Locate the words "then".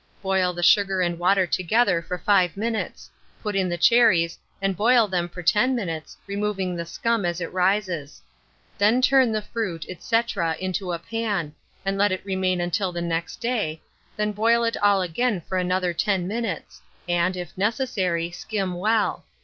8.79-8.99